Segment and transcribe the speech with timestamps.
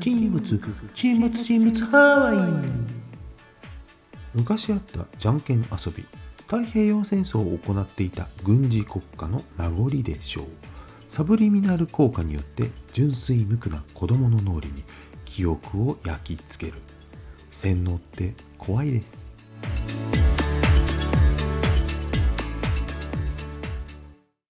[0.00, 0.40] 沈没
[0.94, 2.36] 沈没沈没ハワイ
[4.34, 6.06] 昔あったじゃんけん遊び
[6.38, 10.46] 太平洋戦争を行っていた軍事国家の名残でしょう
[11.10, 14.82] サブリミナル効果によって純粋無垢な子どもの脳裏に
[15.26, 16.78] 記憶を焼き付ける。
[17.50, 19.31] 洗脳って怖いです。